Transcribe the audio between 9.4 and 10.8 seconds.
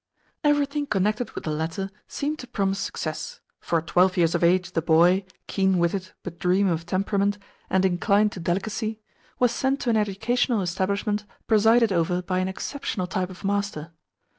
sent to an educational